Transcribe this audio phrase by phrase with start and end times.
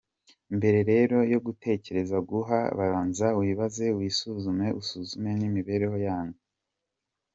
[0.57, 6.39] Mbere reroyo gutekereza guhaga, banza wibaze, wisuzume usuzume n’imibereho yanyu.